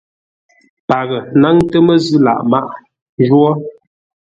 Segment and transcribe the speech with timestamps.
[0.87, 2.75] Paghʼə náŋtə́ məzʉ̂ lâʼ maghʼə
[3.21, 3.47] njwó: